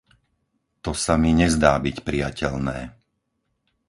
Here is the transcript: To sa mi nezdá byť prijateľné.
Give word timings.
To 0.83 0.91
sa 1.03 1.13
mi 1.21 1.29
nezdá 1.41 1.73
byť 1.85 1.95
prijateľné. 2.07 2.77